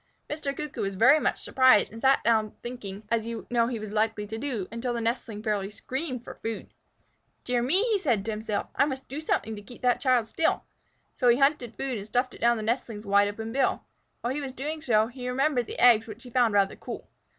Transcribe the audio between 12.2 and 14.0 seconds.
it down the nestling's wide open bill.